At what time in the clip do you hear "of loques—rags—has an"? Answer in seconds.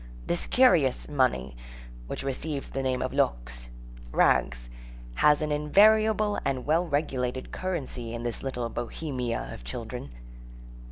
3.03-5.51